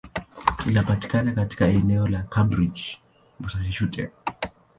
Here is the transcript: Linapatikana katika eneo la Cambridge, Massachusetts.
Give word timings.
Linapatikana 0.65 1.31
katika 1.31 1.65
eneo 1.67 2.07
la 2.07 2.23
Cambridge, 2.23 2.97
Massachusetts. 3.39 4.11